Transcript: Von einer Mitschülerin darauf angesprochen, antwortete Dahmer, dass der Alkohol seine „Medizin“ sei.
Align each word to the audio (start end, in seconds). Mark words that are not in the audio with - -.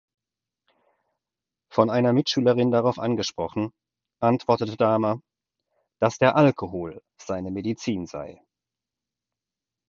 Von 1.69 1.91
einer 1.91 2.11
Mitschülerin 2.11 2.71
darauf 2.71 2.97
angesprochen, 2.97 3.71
antwortete 4.19 4.75
Dahmer, 4.75 5.21
dass 5.99 6.17
der 6.17 6.35
Alkohol 6.35 7.03
seine 7.19 7.51
„Medizin“ 7.51 8.07
sei. 8.07 8.41